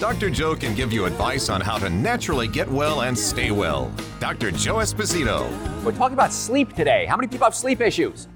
[0.00, 0.30] Dr.
[0.30, 3.92] Joe can give you advice on how to naturally get well and stay well.
[4.18, 4.50] Dr.
[4.50, 5.46] Joe Esposito.
[5.84, 7.04] We're talking about sleep today.
[7.04, 8.26] How many people have sleep issues?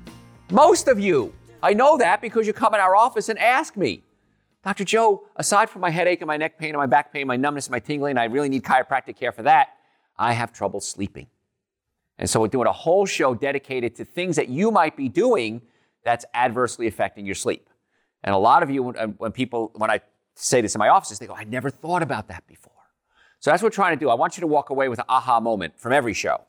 [0.51, 1.33] Most of you.
[1.63, 4.05] I know that because you come in our office and ask me.
[4.63, 4.85] Dr.
[4.85, 7.69] Joe, aside from my headache and my neck pain and my back pain, my numbness
[7.69, 9.69] and my tingling, I really need chiropractic care for that.
[10.19, 11.29] I have trouble sleeping.
[12.19, 15.63] And so we're doing a whole show dedicated to things that you might be doing
[16.05, 17.71] that's adversely affecting your sleep.
[18.23, 20.01] And a lot of you, when, uh, when people, when I
[20.35, 22.73] say this in my offices, they go, I never thought about that before.
[23.41, 24.11] So that's what we're trying to do.
[24.11, 26.41] I want you to walk away with an aha moment from every show.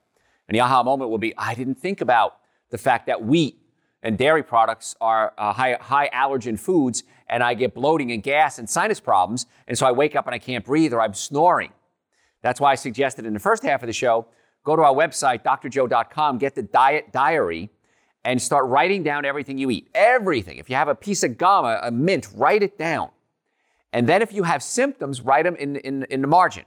[0.47, 2.37] And the aha moment will be, I didn't think about
[2.69, 3.57] the fact that wheat
[4.01, 8.59] and dairy products are uh, high, high allergen foods, and I get bloating and gas
[8.59, 11.73] and sinus problems, and so I wake up and I can't breathe or I'm snoring.
[12.41, 14.27] That's why I suggested in the first half of the show,
[14.63, 17.71] go to our website, drjoe.com, get the diet diary,
[18.23, 19.89] and start writing down everything you eat.
[19.95, 20.57] Everything.
[20.57, 23.09] If you have a piece of gum, a, a mint, write it down.
[23.95, 26.65] And then if you have symptoms, write them in, in, in the margin.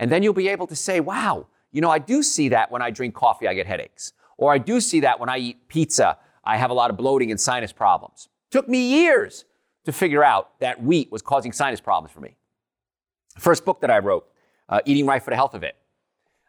[0.00, 2.82] And then you'll be able to say, wow, you know, I do see that when
[2.82, 4.12] I drink coffee, I get headaches.
[4.36, 7.30] Or I do see that when I eat pizza, I have a lot of bloating
[7.30, 8.28] and sinus problems.
[8.50, 9.44] Took me years
[9.84, 12.34] to figure out that wheat was causing sinus problems for me.
[13.38, 14.26] First book that I wrote,
[14.68, 15.76] uh, Eating Right for the Health of It.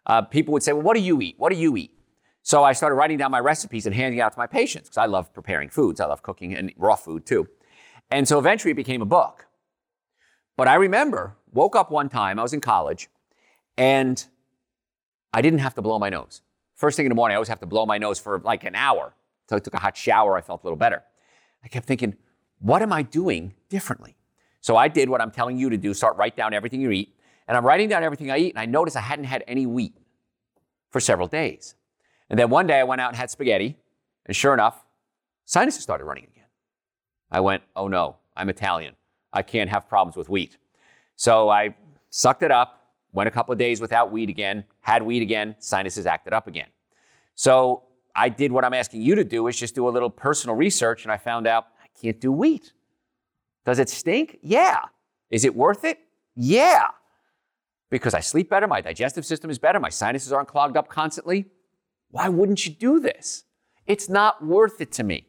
[0.07, 1.35] Uh, people would say, well, what do you eat?
[1.37, 1.91] What do you eat?
[2.41, 5.05] So I started writing down my recipes and handing out to my patients because I
[5.05, 6.01] love preparing foods.
[6.01, 7.47] I love cooking and raw food too.
[8.09, 9.45] And so eventually it became a book.
[10.59, 13.07] But I remember, woke up one time, I was in college,
[13.77, 14.21] and
[15.33, 16.41] I didn't have to blow my nose.
[16.75, 18.75] First thing in the morning, I always have to blow my nose for like an
[18.75, 19.13] hour.
[19.47, 21.01] So I took a hot shower, I felt a little better.
[21.63, 22.17] I kept thinking,
[22.59, 24.17] what am I doing differently?
[24.59, 27.15] So I did what I'm telling you to do start write down everything you eat.
[27.47, 29.95] And I'm writing down everything I eat, and I noticed I hadn't had any wheat
[30.89, 31.75] for several days.
[32.29, 33.77] And then one day I went out and had spaghetti,
[34.25, 34.83] and sure enough,
[35.45, 36.47] sinuses started running again.
[37.31, 38.95] I went, oh no, I'm Italian.
[39.33, 40.57] I can't have problems with wheat.
[41.15, 41.75] So I
[42.09, 46.05] sucked it up, went a couple of days without wheat again, had wheat again, sinuses
[46.05, 46.67] acted up again.
[47.35, 47.83] So
[48.15, 51.03] I did what I'm asking you to do is just do a little personal research
[51.03, 52.73] and I found out I can't do wheat.
[53.65, 54.39] Does it stink?
[54.41, 54.79] Yeah.
[55.29, 55.99] Is it worth it?
[56.35, 56.87] Yeah.
[57.89, 61.45] Because I sleep better, my digestive system is better, my sinuses aren't clogged up constantly.
[62.11, 63.43] Why wouldn't you do this?
[63.87, 65.28] It's not worth it to me.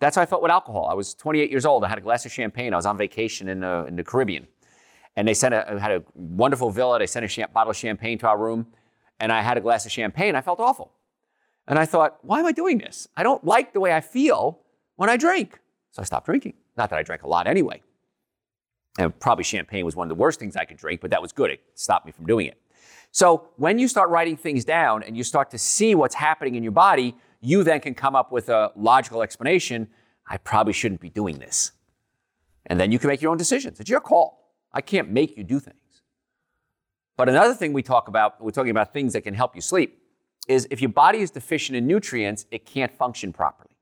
[0.00, 0.88] That's how I felt with alcohol.
[0.90, 1.84] I was 28 years old.
[1.84, 2.72] I had a glass of champagne.
[2.72, 4.46] I was on vacation in, uh, in the Caribbean.
[5.16, 6.98] And they sent a, had a wonderful villa.
[6.98, 8.68] They sent a bottle of champagne to our room.
[9.18, 10.36] And I had a glass of champagne.
[10.36, 10.92] I felt awful.
[11.66, 13.08] And I thought, why am I doing this?
[13.16, 14.60] I don't like the way I feel
[14.96, 15.58] when I drink.
[15.90, 16.54] So I stopped drinking.
[16.76, 17.82] Not that I drank a lot anyway.
[18.98, 21.32] And probably champagne was one of the worst things I could drink, but that was
[21.32, 21.50] good.
[21.50, 22.60] It stopped me from doing it.
[23.10, 26.62] So when you start writing things down and you start to see what's happening in
[26.62, 29.88] your body, you then can come up with a logical explanation.
[30.26, 31.72] I probably shouldn't be doing this.
[32.66, 33.80] And then you can make your own decisions.
[33.80, 34.54] It's your call.
[34.72, 36.02] I can't make you do things.
[37.16, 40.02] But another thing we talk about, we're talking about things that can help you sleep,
[40.46, 43.76] is if your body is deficient in nutrients, it can't function properly.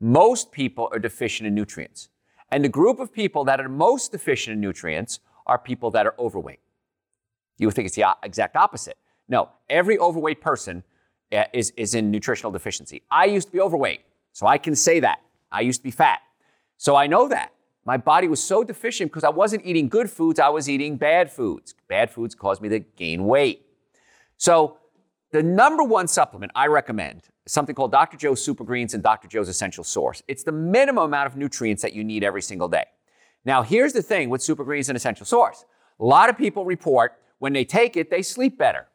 [0.00, 2.08] Most people are deficient in nutrients.
[2.50, 6.14] And the group of people that are most deficient in nutrients are people that are
[6.18, 6.60] overweight.
[7.58, 8.96] You would think it's the exact opposite.
[9.28, 10.84] No, every overweight person
[11.30, 13.02] Uh, is, is in nutritional deficiency.
[13.10, 14.00] I used to be overweight,
[14.32, 15.18] so I can say that.
[15.52, 16.20] I used to be fat.
[16.78, 17.52] So I know that.
[17.84, 21.30] My body was so deficient because I wasn't eating good foods, I was eating bad
[21.30, 21.74] foods.
[21.86, 23.66] Bad foods caused me to gain weight.
[24.38, 24.78] So
[25.30, 28.16] the number one supplement I recommend is something called Dr.
[28.16, 29.28] Joe's Super Greens and Dr.
[29.28, 30.22] Joe's Essential Source.
[30.28, 32.84] It's the minimum amount of nutrients that you need every single day.
[33.44, 35.66] Now, here's the thing with Super Greens and Essential Source.
[36.00, 38.86] A lot of people report when they take it, they sleep better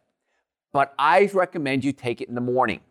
[0.74, 2.82] but I recommend you take it in the morning.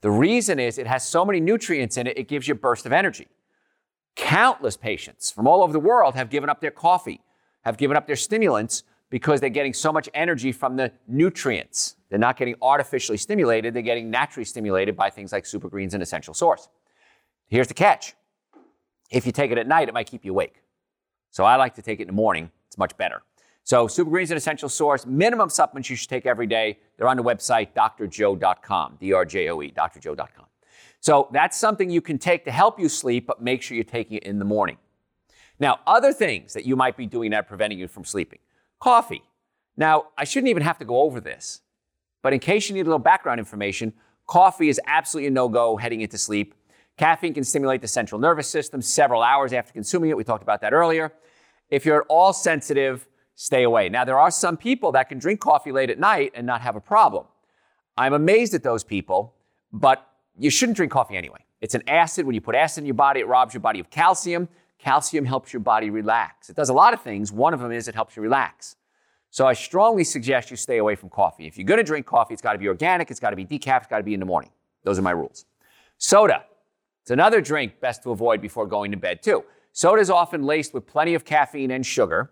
[0.00, 2.86] The reason is it has so many nutrients in it, it gives you a burst
[2.86, 3.26] of energy.
[4.16, 7.20] Countless patients from all over the world have given up their coffee,
[7.62, 11.96] have given up their stimulants because they're getting so much energy from the nutrients.
[12.08, 16.02] They're not getting artificially stimulated, they're getting naturally stimulated by things like super greens and
[16.02, 16.68] essential source.
[17.48, 18.14] Here's the catch
[19.10, 20.62] if you take it at night, it might keep you awake.
[21.30, 23.22] So I like to take it in the morning, it's much better.
[23.64, 25.06] So, Super Greens is an essential source.
[25.06, 26.78] Minimum supplements you should take every day.
[26.96, 30.46] They're on the website, drjoe.com, D R J O E, drjoe.com.
[31.00, 34.18] So, that's something you can take to help you sleep, but make sure you're taking
[34.18, 34.76] it in the morning.
[35.58, 38.40] Now, other things that you might be doing that are preventing you from sleeping
[38.80, 39.22] coffee.
[39.76, 41.62] Now, I shouldn't even have to go over this,
[42.22, 43.92] But in case you need a little background information,
[44.26, 46.54] coffee is absolutely a no go heading into sleep.
[46.96, 50.16] Caffeine can stimulate the central nervous system several hours after consuming it.
[50.16, 51.12] We talked about that earlier.
[51.70, 53.88] If you're at all sensitive, stay away.
[53.88, 56.76] Now, there are some people that can drink coffee late at night and not have
[56.76, 57.26] a problem.
[57.96, 59.34] I'm amazed at those people,
[59.72, 60.06] but
[60.38, 61.44] you shouldn't drink coffee anyway.
[61.60, 62.26] It's an acid.
[62.26, 64.48] When you put acid in your body, it robs your body of calcium.
[64.78, 66.50] Calcium helps your body relax.
[66.50, 67.32] It does a lot of things.
[67.32, 68.76] One of them is it helps you relax.
[69.30, 71.46] So I strongly suggest you stay away from coffee.
[71.46, 73.44] If you're going to drink coffee, it's got to be organic, it's got to be
[73.44, 74.50] decaf, it's got to be in the morning.
[74.84, 75.46] Those are my rules.
[75.98, 76.44] Soda.
[77.02, 79.44] It's another drink best to avoid before going to bed, too.
[79.72, 82.30] Soda is often laced with plenty of caffeine and sugar,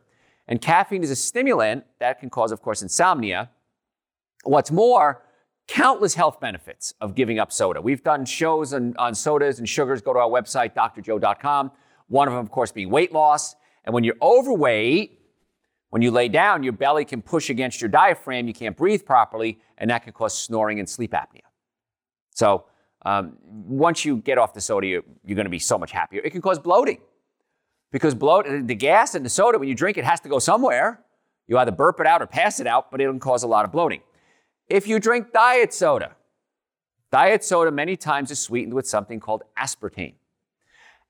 [0.48, 3.50] and caffeine is a stimulant that can cause, of course, insomnia.
[4.44, 5.22] What's more,
[5.68, 7.80] countless health benefits of giving up soda.
[7.80, 10.02] We've done shows on, on sodas and sugars.
[10.02, 11.70] Go to our website, drjoe.com.
[12.08, 13.54] One of them, of course, being weight loss.
[13.84, 15.18] And when you're overweight,
[15.90, 18.46] when you lay down, your belly can push against your diaphragm.
[18.46, 21.42] You can't breathe properly, and that can cause snoring and sleep apnea.
[22.34, 22.64] So,
[23.04, 26.22] um, once you get off the soda, you're, you're going to be so much happier.
[26.24, 26.98] It can cause bloating
[27.92, 31.04] because bloat, the gas in the soda, when you drink it, has to go somewhere.
[31.46, 33.70] You either burp it out or pass it out, but it'll cause a lot of
[33.70, 34.00] bloating.
[34.68, 36.16] If you drink diet soda,
[37.10, 40.14] diet soda many times is sweetened with something called aspartame.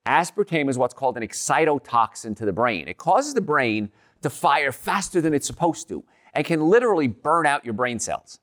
[0.05, 2.89] Aspartame is what's called an excitotoxin to the brain.
[2.89, 3.91] It causes the brain
[4.23, 6.03] to fire faster than it's supposed to
[6.35, 8.41] and can literally burn out your brain cells.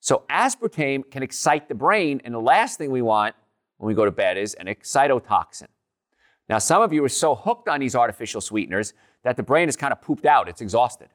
[0.00, 3.34] So aspartame can excite the brain, and the last thing we want
[3.78, 5.68] when we go to bed is an excitotoxin.
[6.48, 8.92] Now, some of you are so hooked on these artificial sweeteners
[9.22, 11.08] that the brain is kind of pooped out, it's exhausted.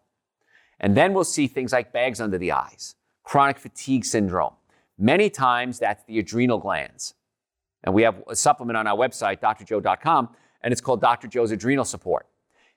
[0.80, 4.54] And then we'll see things like bags under the eyes, chronic fatigue syndrome.
[4.98, 7.14] Many times that's the adrenal glands.
[7.84, 10.30] And we have a supplement on our website, drjoe.com,
[10.62, 11.28] and it's called Dr.
[11.28, 12.28] Joe's Adrenal Support.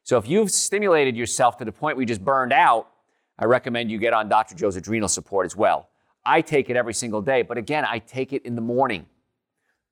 [0.04, 2.88] So if you've stimulated yourself to the point where you just burned out,
[3.38, 4.54] I recommend you get on Dr.
[4.54, 5.88] Joe's Adrenal Support as well.
[6.24, 9.06] I take it every single day, but again, I take it in the morning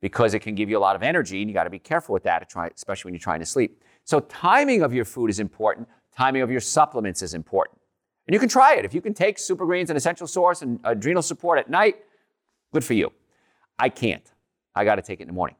[0.00, 2.12] because it can give you a lot of energy, and you got to be careful
[2.12, 3.82] with that, especially when you're trying to sleep.
[4.04, 5.88] So timing of your food is important.
[6.16, 7.78] Timing of your supplements is important.
[8.26, 8.84] And you can try it.
[8.84, 11.96] If you can take super greens and essential source and adrenal support at night,
[12.72, 13.12] good for you.
[13.78, 14.32] I can't.
[14.74, 15.56] I got to take it in the morning.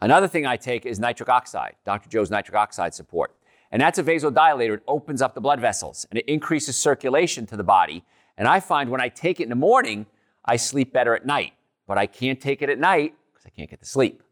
[0.00, 2.08] Another thing I take is nitric oxide, Dr.
[2.08, 3.34] Joe's nitric oxide support.
[3.70, 4.74] And that's a vasodilator.
[4.74, 8.04] It opens up the blood vessels and it increases circulation to the body.
[8.36, 10.06] And I find when I take it in the morning,
[10.44, 11.54] I sleep better at night.
[11.86, 14.22] But I can't take it at night because I can't get to sleep.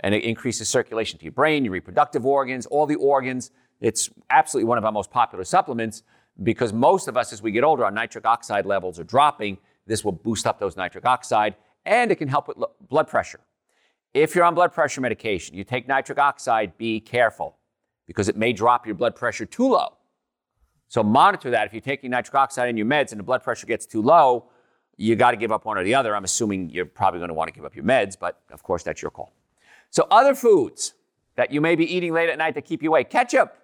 [0.00, 3.50] And it increases circulation to your brain, your reproductive organs, all the organs.
[3.80, 6.02] It's absolutely one of our most popular supplements
[6.42, 9.58] because most of us, as we get older, our nitric oxide levels are dropping.
[9.86, 11.54] This will boost up those nitric oxide
[11.84, 12.56] and it can help with
[12.88, 13.40] blood pressure.
[14.12, 17.56] If you're on blood pressure medication, you take nitric oxide, be careful
[18.06, 19.96] because it may drop your blood pressure too low.
[20.88, 21.66] So monitor that.
[21.66, 24.50] If you're taking nitric oxide in your meds and the blood pressure gets too low,
[25.00, 26.14] you got to give up one or the other.
[26.14, 28.82] I'm assuming you're probably going to want to give up your meds, but of course,
[28.82, 29.32] that's your call.
[29.88, 30.92] So, other foods
[31.36, 33.56] that you may be eating late at night that keep you awake ketchup.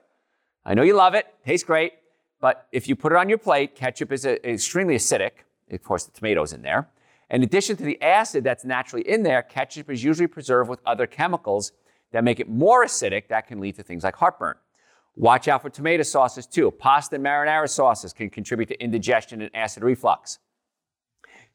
[0.65, 1.93] I know you love it, tastes great,
[2.41, 5.33] but if you put it on your plate, ketchup is a, extremely acidic.
[5.71, 6.89] Of course, the tomatoes in there.
[7.29, 11.07] In addition to the acid that's naturally in there, ketchup is usually preserved with other
[11.07, 11.73] chemicals
[12.13, 14.55] that make it more acidic that can lead to things like heartburn.
[15.17, 16.71] Watch out for tomato sauces too.
[16.71, 20.39] Pasta and marinara sauces can contribute to indigestion and acid reflux.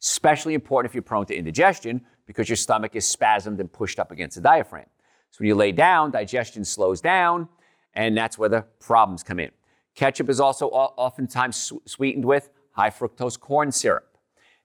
[0.01, 4.11] Especially important if you're prone to indigestion because your stomach is spasmed and pushed up
[4.11, 4.87] against the diaphragm.
[5.31, 7.47] So when you lay down, digestion slows down,
[7.93, 9.51] and that's where the problems come in.
[9.95, 14.17] Ketchup is also oftentimes sweetened with high fructose corn syrup.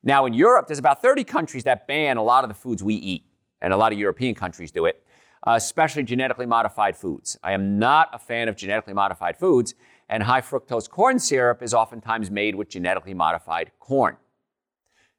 [0.02, 2.94] Now, in Europe, there's about 30 countries that ban a lot of the foods we
[2.94, 3.24] eat,
[3.60, 5.04] and a lot of European countries do it,
[5.46, 7.36] uh, especially genetically modified foods.
[7.42, 9.74] I am not a fan of genetically modified foods,
[10.08, 14.16] and high fructose corn syrup is oftentimes made with genetically modified corn.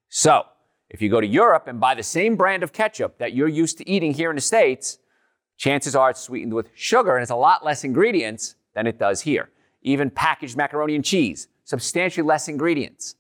[0.10, 0.46] So,
[0.90, 3.78] if you go to Europe and buy the same brand of ketchup that you're used
[3.80, 5.00] to eating here in the States,
[5.58, 9.22] chances are it's sweetened with sugar and it's a lot less ingredients than it does
[9.22, 9.50] here.
[9.82, 13.16] Even packaged macaroni and cheese, substantially less ingredients.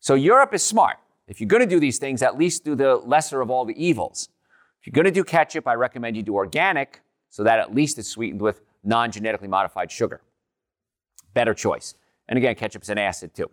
[0.00, 0.96] So Europe is smart.
[1.26, 3.82] If you're going to do these things, at least do the lesser of all the
[3.82, 4.28] evils.
[4.80, 7.00] If you're going to do ketchup, I recommend you do organic
[7.30, 10.20] so that at least it's sweetened with non genetically modified sugar.
[11.32, 11.94] Better choice.
[12.28, 13.50] And again, ketchup's an acid too.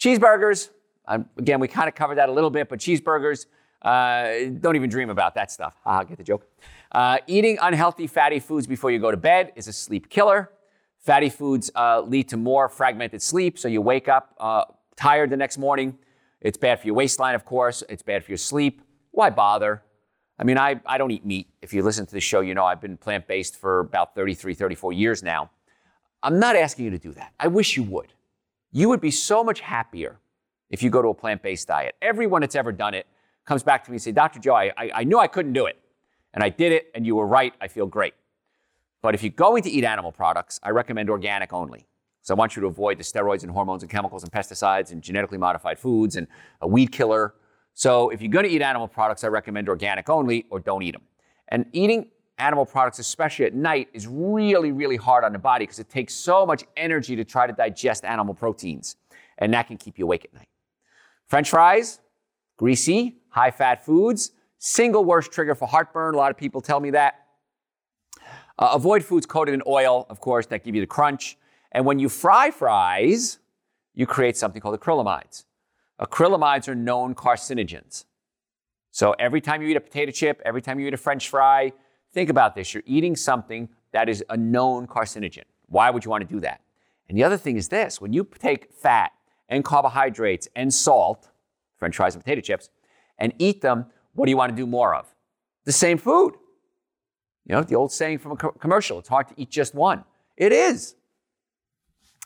[0.00, 0.70] Cheeseburgers,
[1.06, 3.46] um, again, we kind of covered that a little bit, but cheeseburgers,
[3.82, 5.74] uh, don't even dream about that stuff.
[5.84, 6.46] Ah, get the joke.
[6.90, 10.50] Uh, eating unhealthy fatty foods before you go to bed is a sleep killer.
[10.98, 14.64] Fatty foods uh, lead to more fragmented sleep, so you wake up uh,
[14.96, 15.98] tired the next morning.
[16.40, 17.82] It's bad for your waistline, of course.
[17.88, 18.80] It's bad for your sleep.
[19.10, 19.82] Why bother?
[20.38, 21.48] I mean, I, I don't eat meat.
[21.62, 24.54] If you listen to the show, you know I've been plant based for about 33,
[24.54, 25.50] 34 years now.
[26.22, 27.34] I'm not asking you to do that.
[27.38, 28.12] I wish you would.
[28.72, 30.18] You would be so much happier
[30.70, 31.94] if you go to a plant based diet.
[32.02, 33.06] Everyone that's ever done it
[33.44, 34.38] comes back to me and say, Dr.
[34.38, 35.78] Joe, I, I, I knew I couldn't do it.
[36.32, 37.54] And I did it, and you were right.
[37.60, 38.14] I feel great.
[39.02, 41.86] But if you're going to eat animal products, I recommend organic only.
[42.22, 45.02] So I want you to avoid the steroids and hormones and chemicals and pesticides and
[45.02, 46.26] genetically modified foods and
[46.62, 47.34] a weed killer.
[47.74, 50.92] So if you're going to eat animal products, I recommend organic only or don't eat
[50.92, 51.02] them.
[51.48, 55.78] And eating animal products, especially at night, is really, really hard on the body because
[55.78, 58.96] it takes so much energy to try to digest animal proteins.
[59.38, 60.48] And that can keep you awake at night.
[61.26, 62.00] French fries,
[62.56, 66.14] greasy, high fat foods, single worst trigger for heartburn.
[66.14, 67.26] A lot of people tell me that.
[68.58, 71.36] Uh, avoid foods coated in oil, of course, that give you the crunch.
[71.72, 73.38] And when you fry fries,
[73.94, 75.44] you create something called acrylamides.
[76.00, 78.04] Acrylamides are known carcinogens.
[78.90, 81.72] So every time you eat a potato chip, every time you eat a french fry,
[82.12, 82.74] think about this.
[82.74, 85.44] You're eating something that is a known carcinogen.
[85.66, 86.60] Why would you want to do that?
[87.08, 89.12] And the other thing is this when you take fat
[89.48, 91.28] and carbohydrates and salt,
[91.78, 92.70] french fries and potato chips,
[93.18, 95.12] and eat them, what do you want to do more of?
[95.64, 96.34] The same food.
[97.46, 100.04] You know, the old saying from a co- commercial it's hard to eat just one.
[100.36, 100.94] It is.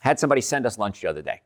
[0.01, 1.43] Had somebody send us lunch the other day.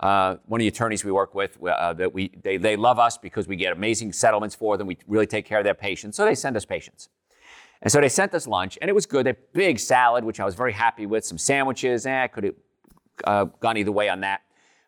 [0.00, 3.16] Uh, one of the attorneys we work with, uh, that we, they, they love us
[3.16, 4.86] because we get amazing settlements for them.
[4.86, 7.08] We really take care of their patients, so they send us patients.
[7.80, 9.26] And so they sent us lunch, and it was good.
[9.26, 12.06] A big salad, which I was very happy with, some sandwiches.
[12.06, 12.54] Eh, could have
[13.24, 14.42] uh, gone either way on that.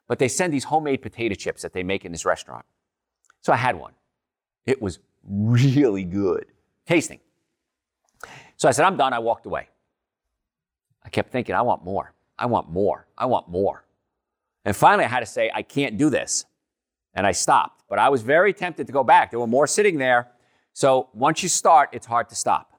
[0.08, 2.64] But they send these homemade potato chips that they make in this restaurant.
[3.40, 3.92] So I had one.
[4.64, 4.98] It was
[5.28, 6.46] really good,
[6.86, 7.20] tasting.
[8.56, 9.12] So I said, I'm done.
[9.12, 9.68] I walked away.
[11.04, 12.12] I kept thinking, I want more.
[12.38, 13.06] I want more.
[13.16, 13.84] I want more.
[14.64, 16.44] And finally, I had to say, I can't do this.
[17.14, 17.84] And I stopped.
[17.88, 19.30] But I was very tempted to go back.
[19.30, 20.28] There were more sitting there.
[20.72, 22.72] So once you start, it's hard to stop.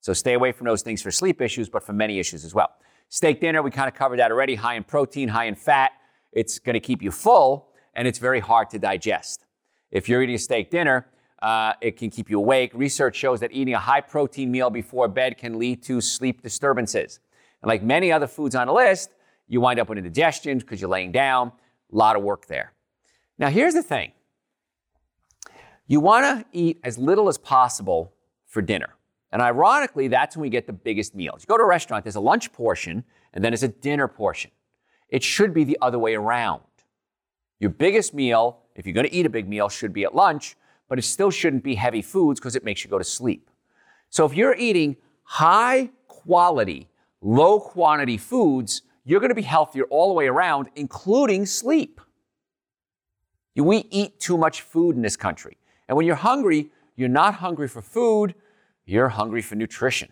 [0.00, 2.70] So stay away from those things for sleep issues, but for many issues as well.
[3.08, 4.54] Steak dinner, we kind of covered that already.
[4.54, 5.92] High in protein, high in fat.
[6.32, 9.46] It's going to keep you full, and it's very hard to digest.
[9.90, 11.08] If you're eating a steak dinner,
[11.42, 12.72] uh, it can keep you awake.
[12.74, 17.20] Research shows that eating a high protein meal before bed can lead to sleep disturbances.
[17.62, 19.10] And like many other foods on the list,
[19.48, 21.52] you wind up with indigestion because you're laying down.
[21.92, 22.72] A lot of work there.
[23.38, 24.12] Now, here's the thing
[25.86, 28.12] you want to eat as little as possible
[28.46, 28.94] for dinner.
[29.32, 31.42] And ironically, that's when we get the biggest meals.
[31.42, 34.50] You go to a restaurant, there's a lunch portion, and then there's a dinner portion.
[35.10, 36.62] It should be the other way around.
[37.58, 40.56] Your biggest meal, if you're going to eat a big meal, should be at lunch,
[40.88, 43.50] but it still shouldn't be heavy foods because it makes you go to sleep.
[44.08, 46.88] So if you're eating high quality,
[47.20, 52.00] low quantity foods, you're going to be healthier all the way around, including sleep.
[53.56, 55.58] We eat too much food in this country.
[55.86, 58.34] And when you're hungry, you're not hungry for food,
[58.86, 60.08] you're hungry for nutrition.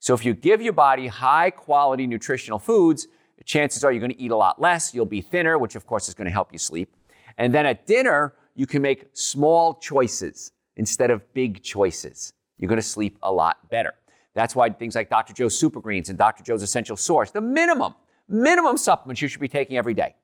[0.00, 3.06] So if you give your body high quality nutritional foods,
[3.46, 4.92] chances are you're going to eat a lot less.
[4.92, 6.94] You'll be thinner, which of course is going to help you sleep.
[7.38, 12.34] And then at dinner, you can make small choices instead of big choices.
[12.58, 13.94] You're going to sleep a lot better.
[14.34, 15.32] That's why things like Dr.
[15.32, 16.42] Joe's Super Greens and Dr.
[16.42, 17.94] Joe's Essential Source, the minimum,
[18.28, 20.14] minimum supplements you should be taking every day.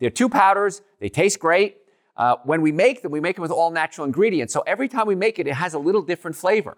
[0.00, 1.76] They're two powders, they taste great.
[2.16, 4.52] Uh, when we make them, we make them with all natural ingredients.
[4.52, 6.76] So every time we make it, it has a little different flavor.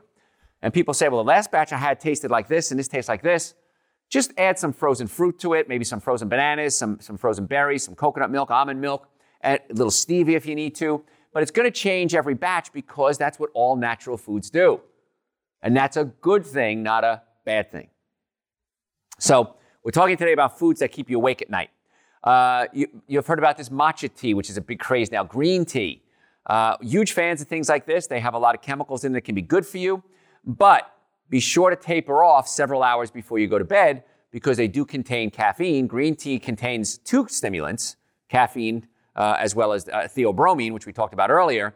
[0.60, 3.08] And people say, well, the last batch I had tasted like this and this tastes
[3.08, 3.54] like this.
[4.12, 7.82] Just add some frozen fruit to it, maybe some frozen bananas, some, some frozen berries,
[7.82, 9.08] some coconut milk, almond milk,
[9.42, 11.02] a little stevia if you need to.
[11.32, 14.82] But it's going to change every batch because that's what all natural foods do.
[15.62, 17.88] And that's a good thing, not a bad thing.
[19.18, 21.70] So, we're talking today about foods that keep you awake at night.
[22.22, 25.64] Uh, you, have heard about this matcha tea, which is a big craze now, green
[25.64, 26.02] tea.
[26.44, 28.08] Uh, huge fans of things like this.
[28.08, 30.02] They have a lot of chemicals in that can be good for you.
[30.44, 30.92] But
[31.32, 34.84] be sure to taper off several hours before you go to bed because they do
[34.84, 35.86] contain caffeine.
[35.86, 37.96] Green tea contains two stimulants,
[38.28, 38.86] caffeine
[39.16, 41.74] uh, as well as uh, theobromine, which we talked about earlier,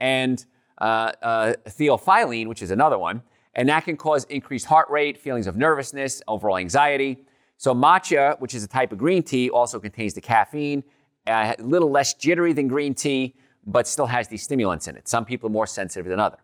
[0.00, 0.46] and
[0.78, 3.22] uh, uh, theophylline, which is another one.
[3.52, 7.18] And that can cause increased heart rate, feelings of nervousness, overall anxiety.
[7.58, 10.82] So, matcha, which is a type of green tea, also contains the caffeine,
[11.26, 13.34] uh, a little less jittery than green tea,
[13.66, 15.08] but still has these stimulants in it.
[15.08, 16.40] Some people are more sensitive than others.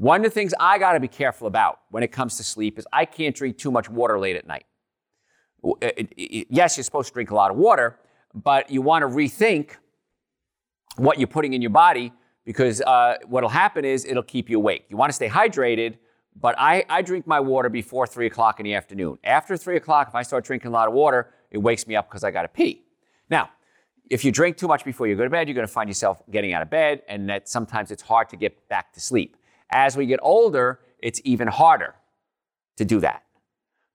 [0.00, 2.78] One of the things I got to be careful about when it comes to sleep
[2.78, 4.64] is I can't drink too much water late at night.
[6.16, 7.98] Yes, you're supposed to drink a lot of water,
[8.32, 9.72] but you want to rethink
[10.96, 12.14] what you're putting in your body
[12.46, 14.86] because uh, what'll happen is it'll keep you awake.
[14.88, 15.98] You want to stay hydrated,
[16.34, 19.18] but I, I drink my water before 3 o'clock in the afternoon.
[19.22, 22.08] After 3 o'clock, if I start drinking a lot of water, it wakes me up
[22.08, 22.84] because I got to pee.
[23.28, 23.50] Now,
[24.08, 26.22] if you drink too much before you go to bed, you're going to find yourself
[26.30, 29.36] getting out of bed, and that sometimes it's hard to get back to sleep.
[29.70, 31.94] As we get older, it's even harder
[32.76, 33.24] to do that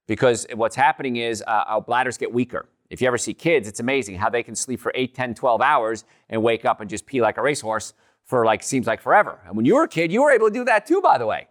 [0.08, 2.68] because what's happening is uh, our bladders get weaker.
[2.90, 5.62] If you ever see kids, it's amazing how they can sleep for 8, 10, 12
[5.62, 7.94] hours and wake up and just pee like a racehorse
[8.26, 9.40] for like, seems like forever.
[9.46, 11.26] And when you were a kid, you were able to do that too, by the
[11.26, 11.48] way.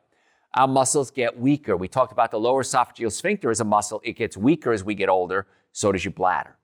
[0.55, 1.77] Our muscles get weaker.
[1.77, 4.01] We talked about the lower esophageal sphincter as a muscle.
[4.05, 5.49] It gets weaker as we get older.
[5.73, 6.57] So does your bladder.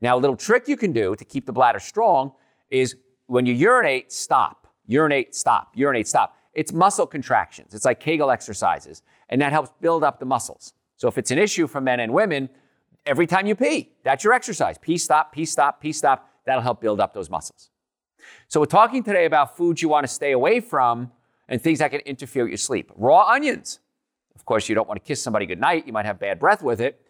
[0.00, 2.32] Now, a little trick you can do to keep the bladder strong
[2.70, 2.96] is
[3.26, 4.66] when you urinate, stop.
[4.86, 5.72] Urinate, stop.
[5.74, 6.36] Urinate, stop.
[6.58, 7.72] It's muscle contractions.
[7.72, 10.72] It's like Kegel exercises, and that helps build up the muscles.
[10.96, 12.48] So if it's an issue for men and women,
[13.06, 14.76] every time you pee, that's your exercise.
[14.76, 16.28] Pee, stop, pee, stop, pee, stop.
[16.46, 17.70] That'll help build up those muscles.
[18.48, 21.12] So we're talking today about foods you want to stay away from
[21.48, 22.90] and things that can interfere with your sleep.
[22.96, 23.78] Raw onions.
[24.34, 25.86] Of course, you don't want to kiss somebody goodnight.
[25.86, 27.00] You might have bad breath with it.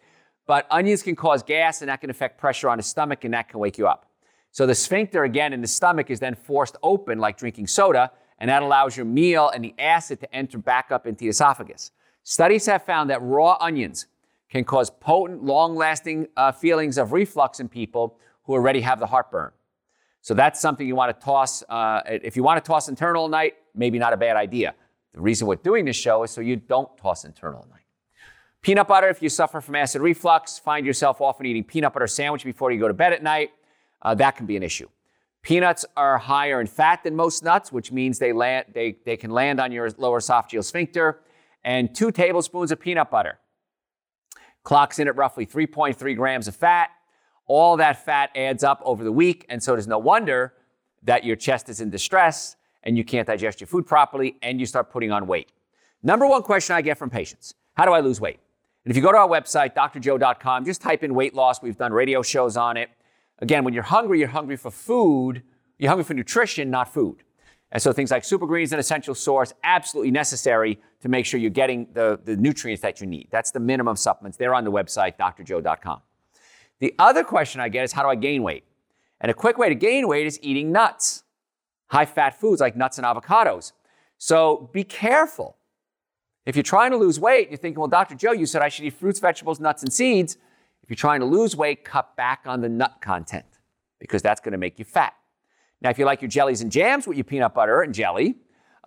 [0.45, 3.49] But onions can cause gas, and that can affect pressure on the stomach, and that
[3.49, 4.11] can wake you up.
[4.51, 8.49] So the sphincter, again, in the stomach is then forced open like drinking soda, and
[8.49, 11.91] that allows your meal and the acid to enter back up into the esophagus.
[12.23, 14.07] Studies have found that raw onions
[14.49, 19.05] can cause potent, long lasting uh, feelings of reflux in people who already have the
[19.05, 19.51] heartburn.
[20.21, 21.63] So that's something you want to toss.
[21.69, 24.73] Uh, if you want to toss internal at night, maybe not a bad idea.
[25.13, 27.79] The reason we're doing this show is so you don't toss internal at night.
[28.61, 32.43] Peanut butter, if you suffer from acid reflux, find yourself often eating peanut butter sandwich
[32.43, 33.51] before you go to bed at night,
[34.01, 34.89] uh, that can be an issue.
[35.41, 39.31] Peanuts are higher in fat than most nuts, which means they, land, they, they can
[39.31, 41.21] land on your lower esophageal sphincter.
[41.63, 43.39] And two tablespoons of peanut butter
[44.63, 46.89] clocks in at roughly 3.3 grams of fat.
[47.45, 50.53] All that fat adds up over the week, and so it is no wonder
[51.03, 54.65] that your chest is in distress and you can't digest your food properly and you
[54.65, 55.51] start putting on weight.
[56.03, 58.39] Number one question I get from patients How do I lose weight?
[58.85, 61.61] And if you go to our website, drjoe.com, just type in weight loss.
[61.61, 62.89] We've done radio shows on it.
[63.39, 65.43] Again, when you're hungry, you're hungry for food,
[65.77, 67.23] you're hungry for nutrition, not food.
[67.71, 71.51] And so things like super greens an essential source, absolutely necessary to make sure you're
[71.51, 73.27] getting the, the nutrients that you need.
[73.31, 74.37] That's the minimum supplements.
[74.37, 76.01] They're on the website, drjoe.com.
[76.79, 78.63] The other question I get is how do I gain weight?
[79.21, 81.23] And a quick way to gain weight is eating nuts,
[81.87, 83.73] high fat foods like nuts and avocados.
[84.17, 85.57] So be careful.
[86.45, 88.15] If you're trying to lose weight, you're thinking, well, Dr.
[88.15, 90.37] Joe, you said I should eat fruits, vegetables, nuts, and seeds.
[90.89, 93.45] If you're trying to lose weight, cut back on the nut content
[93.99, 95.13] because that's going to make you fat.
[95.81, 98.37] Now, if you like your jellies and jams with your peanut butter and jelly,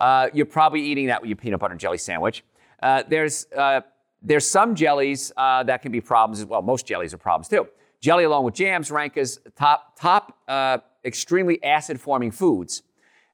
[0.00, 2.42] uh, you're probably eating that with your peanut butter and jelly sandwich.
[2.82, 3.82] Uh, there's, uh,
[4.20, 6.60] there's some jellies uh, that can be problems as well.
[6.60, 7.68] Most jellies are problems too.
[8.00, 12.82] Jelly along with jams rank as top, top uh, extremely acid forming foods.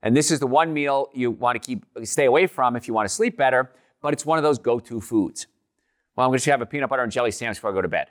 [0.03, 2.93] And this is the one meal you want to keep stay away from if you
[2.93, 5.47] want to sleep better, but it's one of those go-to foods.
[6.15, 7.89] Well, I'm going to have a peanut butter and jelly sandwich before I go to
[7.89, 8.09] bed.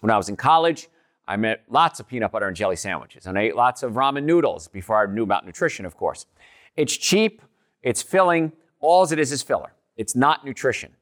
[0.00, 0.88] When I was in college,
[1.28, 4.24] I made lots of peanut butter and jelly sandwiches, and I ate lots of ramen
[4.24, 6.26] noodles before I knew about nutrition, of course.
[6.76, 7.42] It's cheap,
[7.82, 9.72] it's filling, all it is is filler.
[9.96, 10.92] It's not nutrition.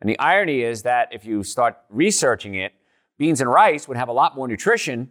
[0.00, 2.72] And the irony is that if you start researching it,
[3.18, 5.10] beans and rice would have a lot more nutrition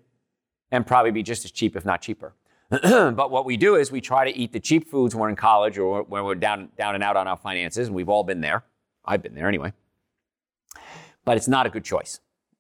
[0.72, 2.34] and probably be just as cheap, if not cheaper.
[2.70, 5.36] but what we do is we try to eat the cheap foods when we're in
[5.36, 8.42] college or when we're down, down and out on our finances, and we've all been
[8.42, 8.64] there.
[9.06, 9.74] I've been there anyway.
[11.24, 12.20] But it's not a good choice.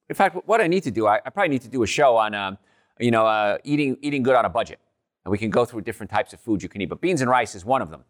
[0.09, 2.15] In fact, what I need to do, I, I probably need to do a show
[2.15, 2.57] on, um,
[2.99, 4.79] you know, uh, eating eating good on a budget,
[5.25, 6.89] and we can go through different types of foods you can eat.
[6.89, 8.03] But beans and rice is one of them,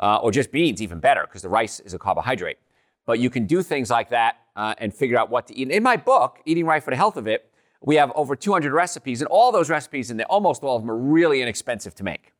[0.00, 2.58] uh, or just beans, even better, because the rice is a carbohydrate.
[3.04, 5.70] But you can do things like that uh, and figure out what to eat.
[5.70, 7.50] In my book, Eating Right for the Health of It,
[7.82, 10.96] we have over 200 recipes, and all those recipes there, almost all of them, are
[10.96, 12.32] really inexpensive to make.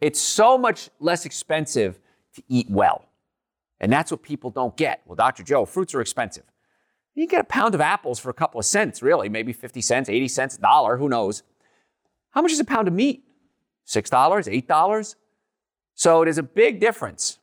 [0.00, 1.98] It's so much less expensive
[2.34, 3.04] to eat well.
[3.80, 5.02] And that's what people don't get.
[5.04, 5.42] Well, Dr.
[5.42, 6.44] Joe, fruits are expensive.
[7.16, 9.80] You can get a pound of apples for a couple of cents, really, maybe 50
[9.80, 11.42] cents, 80 cents, a dollar, who knows.
[12.30, 13.24] How much is a pound of meat?
[13.86, 15.14] $6, $8?
[15.94, 17.38] So there's a big difference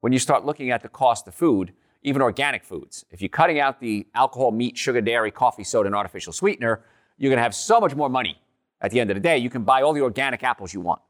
[0.00, 3.04] when you start looking at the cost of food, even organic foods.
[3.10, 6.84] If you're cutting out the alcohol, meat, sugar, dairy, coffee, soda, and artificial sweetener,
[7.18, 8.40] you're going to have so much more money
[8.80, 9.38] at the end of the day.
[9.38, 11.02] You can buy all the organic apples you want.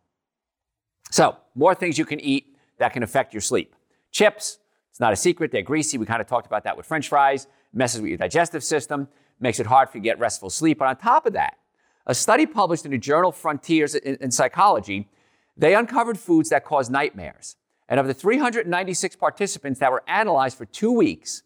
[1.10, 3.76] So, more things you can eat that can affect your sleep.
[4.10, 4.58] Chips,
[4.88, 5.98] it's not a secret, they're greasy.
[5.98, 9.60] We kind of talked about that with french fries messes with your digestive system, makes
[9.60, 10.78] it hard for you to get restful sleep.
[10.78, 11.58] But on top of that,
[12.06, 15.08] a study published in the journal Frontiers in, in Psychology,
[15.56, 17.56] they uncovered foods that cause nightmares.
[17.88, 21.42] And of the 396 participants that were analyzed for two weeks,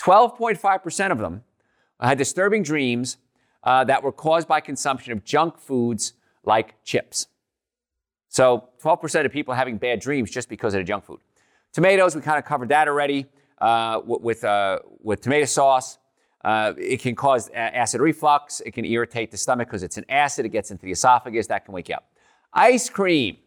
[0.00, 1.42] 12.5% of them
[2.00, 3.16] had disturbing dreams
[3.64, 6.12] uh, that were caused by consumption of junk foods
[6.44, 7.26] like chips.
[8.28, 11.20] So 12% of people having bad dreams just because of the junk food.
[11.72, 13.26] Tomatoes, we kind of covered that already
[13.60, 15.98] uh, with, uh, with tomato sauce.
[16.44, 18.60] Uh, it can cause acid reflux.
[18.60, 20.46] It can irritate the stomach because it's an acid.
[20.46, 21.48] It gets into the esophagus.
[21.48, 22.10] That can wake you up.
[22.52, 23.38] Ice cream.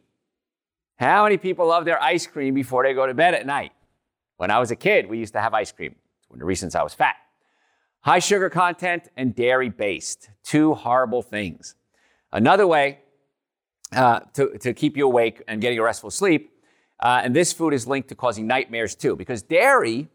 [0.98, 3.72] How many people love their ice cream before they go to bed at night?
[4.38, 5.96] When I was a kid, we used to have ice cream.
[6.20, 7.16] It's one of the reasons I was fat.
[8.02, 11.76] High sugar content and dairy based, two horrible things.
[12.32, 13.00] Another way
[13.96, 16.51] uh, to, to keep you awake and getting a restful sleep,
[17.02, 20.08] uh, and this food is linked to causing nightmares too, because dairy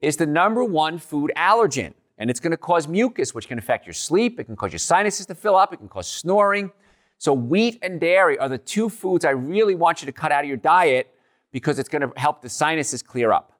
[0.00, 3.86] is the number one food allergen, and it's going to cause mucus, which can affect
[3.86, 4.38] your sleep.
[4.38, 5.72] It can cause your sinuses to fill up.
[5.72, 6.70] It can cause snoring.
[7.18, 10.44] So, wheat and dairy are the two foods I really want you to cut out
[10.44, 11.14] of your diet
[11.52, 13.52] because it's going to help the sinuses clear up.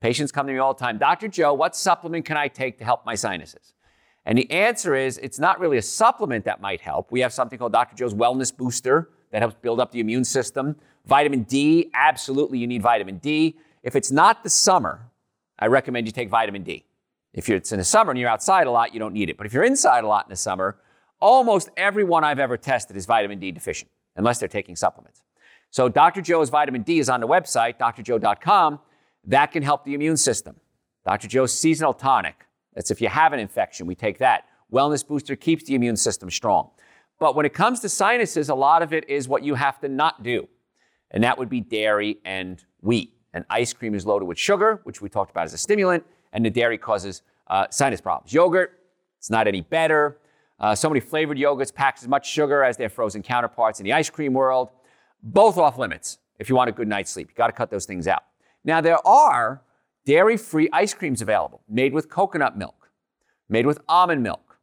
[0.00, 1.28] Patients come to me all the time, Dr.
[1.28, 3.72] Joe, what supplement can I take to help my sinuses?
[4.26, 7.10] And the answer is it's not really a supplement that might help.
[7.10, 7.96] We have something called Dr.
[7.96, 10.76] Joe's Wellness Booster that helps build up the immune system.
[11.06, 13.56] Vitamin D, absolutely, you need vitamin D.
[13.82, 15.10] If it's not the summer,
[15.58, 16.84] I recommend you take vitamin D.
[17.32, 19.36] If it's in the summer and you're outside a lot, you don't need it.
[19.36, 20.78] But if you're inside a lot in the summer,
[21.20, 25.22] almost everyone I've ever tested is vitamin D deficient, unless they're taking supplements.
[25.70, 26.22] So Dr.
[26.22, 28.78] Joe's vitamin D is on the website, drjoe.com.
[29.24, 30.56] That can help the immune system.
[31.04, 31.28] Dr.
[31.28, 32.46] Joe's seasonal tonic.
[32.74, 34.44] That's if you have an infection, we take that.
[34.72, 36.70] Wellness booster keeps the immune system strong.
[37.18, 39.88] But when it comes to sinuses, a lot of it is what you have to
[39.88, 40.48] not do.
[41.14, 43.14] And that would be dairy and wheat.
[43.32, 46.44] And ice cream is loaded with sugar, which we talked about as a stimulant, and
[46.44, 48.32] the dairy causes uh, sinus problems.
[48.32, 48.80] Yogurt,
[49.18, 50.18] it's not any better.
[50.58, 53.92] Uh, so many flavored yogurts pack as much sugar as their frozen counterparts in the
[53.92, 54.70] ice cream world.
[55.22, 57.28] Both off limits if you want a good night's sleep.
[57.30, 58.24] You got to cut those things out.
[58.64, 59.62] Now, there are
[60.04, 62.90] dairy free ice creams available made with coconut milk,
[63.48, 64.58] made with almond milk.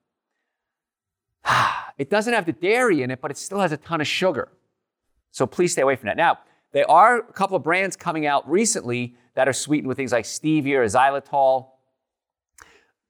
[1.98, 4.48] It doesn't have the dairy in it, but it still has a ton of sugar.
[5.32, 6.18] So please stay away from that.
[6.18, 6.40] Now,
[6.72, 10.26] there are a couple of brands coming out recently that are sweetened with things like
[10.26, 11.70] stevia or xylitol.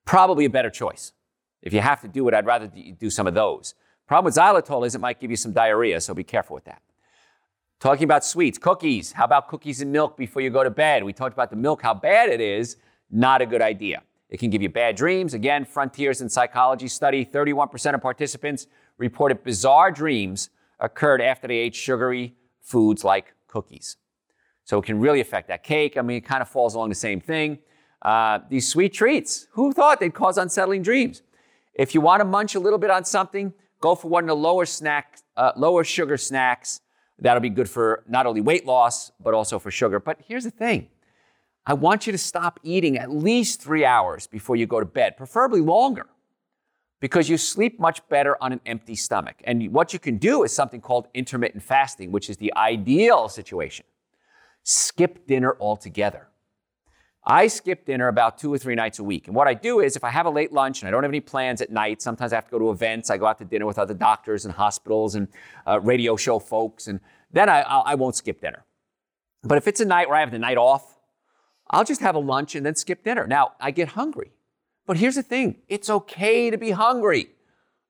[0.06, 1.14] Probably a better choice.
[1.62, 3.76] If you have to do it, I'd rather do some of those.
[4.08, 6.82] Problem with xylitol is it might give you some diarrhea, so be careful with that.
[7.80, 9.12] Talking about sweets, cookies.
[9.12, 11.04] How about cookies and milk before you go to bed?
[11.04, 12.78] We talked about the milk, how bad it is.
[13.10, 14.04] Not a good idea.
[14.30, 15.34] It can give you bad dreams.
[15.34, 20.50] Again, Frontiers in Psychology study 31% of participants reported bizarre dreams
[20.82, 23.98] occurred after they ate sugary foods like cookies.
[24.66, 25.98] So it can really affect that cake.
[25.98, 27.60] I mean, it kind of falls along the same thing.
[28.02, 31.22] Uh, these sweet treats, who thought they'd cause unsettling dreams?
[31.74, 34.36] If you want to munch a little bit on something, go for one of the
[34.36, 36.82] lower snack, uh, lower sugar snacks
[37.22, 40.00] That'll be good for not only weight loss, but also for sugar.
[40.00, 40.90] But here's the thing
[41.66, 45.16] I want you to stop eating at least three hours before you go to bed,
[45.16, 46.08] preferably longer,
[47.02, 49.36] because you sleep much better on an empty stomach.
[49.44, 53.86] And what you can do is something called intermittent fasting, which is the ideal situation.
[54.64, 56.28] Skip dinner altogether.
[57.26, 59.28] I skip dinner about two or three nights a week.
[59.28, 61.12] And what I do is, if I have a late lunch and I don't have
[61.12, 63.10] any plans at night, sometimes I have to go to events.
[63.10, 65.28] I go out to dinner with other doctors and hospitals and
[65.68, 67.00] uh, radio show folks, and
[67.32, 68.64] then I, I won't skip dinner.
[69.44, 71.00] But if it's a night where I have the night off,
[71.70, 73.28] I'll just have a lunch and then skip dinner.
[73.28, 74.32] Now, I get hungry.
[74.92, 77.30] But here's the thing it's okay to be hungry.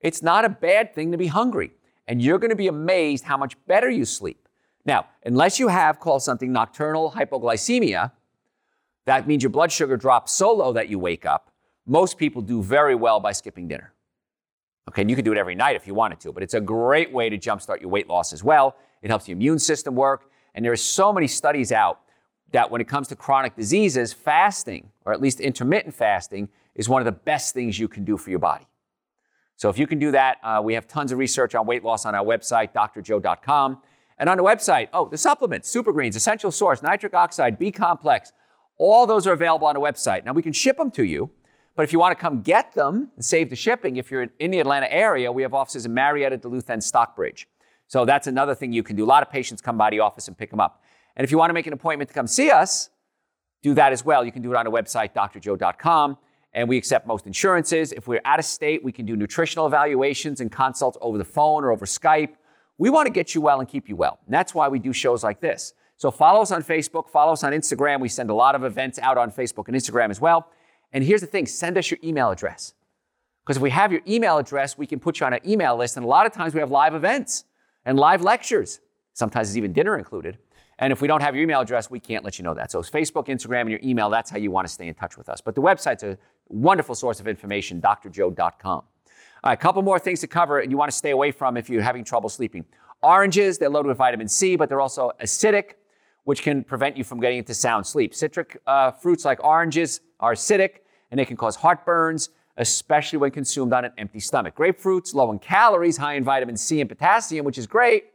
[0.02, 1.72] It's not a bad thing to be hungry.
[2.08, 4.48] And you're going to be amazed how much better you sleep.
[4.86, 8.12] Now, unless you have called something nocturnal hypoglycemia,
[9.08, 11.52] that means your blood sugar drops so low that you wake up.
[11.88, 13.94] Most people do very well by skipping dinner.
[14.88, 16.62] Okay, and you can do it every night if you wanted to, but it's a
[16.62, 18.76] great way to jumpstart your weight loss as well.
[19.02, 20.30] It helps the immune system work.
[20.54, 22.02] And there are so many studies out
[22.52, 27.02] that when it comes to chronic diseases, fasting, or at least intermittent fasting, is one
[27.02, 28.68] of the best things you can do for your body.
[29.56, 32.06] So if you can do that, uh, we have tons of research on weight loss
[32.06, 33.82] on our website, drjoe.com.
[34.18, 38.34] And on the website, oh, the supplements, super greens, essential source, nitric oxide, B complex,
[38.78, 40.26] all those are available on the website.
[40.26, 41.30] Now, we can ship them to you,
[41.76, 44.52] but if you want to come get them and save the shipping, if you're in
[44.52, 47.48] the Atlanta area, we have offices in Marietta, Duluth, and Stockbridge.
[47.88, 49.04] So that's another thing you can do.
[49.04, 50.82] A lot of patients come by the office and pick them up.
[51.16, 52.90] And if you want to make an appointment to come see us,
[53.62, 54.26] do that as well.
[54.26, 56.18] You can do it on a website, drjoe.com.
[56.54, 57.92] And we accept most insurances.
[57.94, 61.64] If we're out of state, we can do nutritional evaluations and consults over the phone
[61.64, 62.34] or over Skype.
[62.78, 64.20] We want to get you well and keep you well.
[64.26, 65.74] And that's why we do shows like this.
[65.98, 68.02] So follow us on Facebook, follow us on Instagram.
[68.02, 70.50] We send a lot of events out on Facebook and Instagram as well.
[70.92, 72.74] And here's the thing send us your email address.
[73.44, 75.98] Because if we have your email address, we can put you on an email list.
[75.98, 77.46] And a lot of times we have live events
[77.86, 78.80] and live lectures.
[79.14, 80.38] Sometimes it's even dinner included.
[80.82, 82.72] And if we don't have your email address, we can't let you know that.
[82.72, 84.10] So it's Facebook, Instagram, and your email.
[84.10, 85.39] That's how you want to stay in touch with us.
[85.39, 86.17] But the website's a
[86.50, 88.54] wonderful source of information, drjoe.com.
[88.63, 88.86] All
[89.44, 91.70] right, a couple more things to cover and you want to stay away from if
[91.70, 92.65] you're having trouble sleeping.
[93.02, 95.76] Oranges, they're loaded with vitamin C, but they're also acidic
[96.24, 98.13] which can prevent you from getting into sound sleep.
[98.13, 103.74] Citric uh, fruits like oranges are acidic and they can cause heartburns, especially when consumed
[103.74, 104.56] on an empty stomach.
[104.56, 108.06] Grapefruits, low in calories, high in vitamin C and potassium, which is great,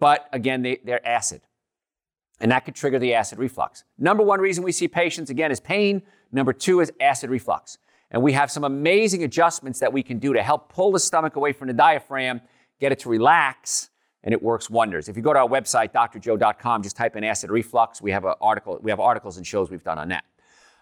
[0.00, 1.42] but again, they, they're acid.
[2.40, 3.84] And that could trigger the acid reflux.
[3.98, 6.02] Number one reason we see patients, again, is pain.
[6.30, 7.78] Number two is acid reflux.
[8.10, 11.36] And we have some amazing adjustments that we can do to help pull the stomach
[11.36, 12.40] away from the diaphragm,
[12.80, 13.90] get it to relax,
[14.24, 15.08] and it works wonders.
[15.08, 18.00] If you go to our website, drjoe.com, just type in acid reflux.
[18.00, 20.24] We have an article, we have articles and shows we've done on that.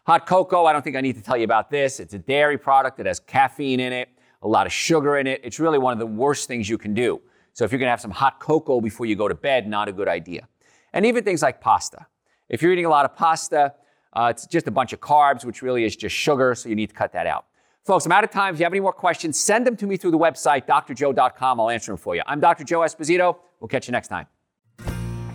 [0.07, 1.99] Hot cocoa, I don't think I need to tell you about this.
[1.99, 4.09] It's a dairy product that has caffeine in it,
[4.43, 5.41] a lot of sugar in it.
[5.43, 7.21] It's really one of the worst things you can do.
[7.55, 9.93] So if you're gonna have some hot cocoa before you go to bed, not a
[9.93, 10.49] good idea.
[10.97, 12.07] And even things like pasta.
[12.49, 13.75] If you're eating a lot of pasta,
[14.15, 16.89] uh, it's just a bunch of carbs, which really is just sugar, so you need
[16.89, 17.45] to cut that out.
[17.85, 18.55] Folks, I'm out of time.
[18.55, 21.61] If you have any more questions, send them to me through the website, drjoe.com.
[21.61, 22.23] I'll answer them for you.
[22.27, 22.65] I'm Dr.
[22.65, 23.37] Joe Esposito.
[23.61, 24.27] We'll catch you next time.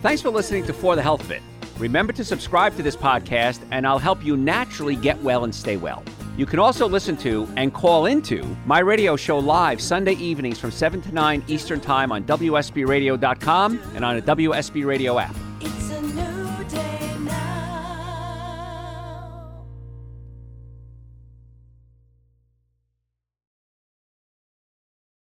[0.02, 1.42] Thanks for listening to For the Health of It.
[1.78, 5.76] Remember to subscribe to this podcast, and I'll help you naturally get well and stay
[5.76, 6.02] well.
[6.36, 10.72] You can also listen to and call into my radio show live Sunday evenings from
[10.72, 15.36] 7 to 9 Eastern Time on WSBRadio.com and on a WSB Radio app.